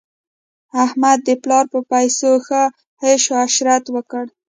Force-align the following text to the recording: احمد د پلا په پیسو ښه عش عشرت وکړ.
احمد 0.83 1.19
د 1.27 1.29
پلا 1.41 1.59
په 1.71 1.79
پیسو 1.91 2.31
ښه 2.45 2.61
عش 3.07 3.23
عشرت 3.43 3.83
وکړ. 3.95 4.23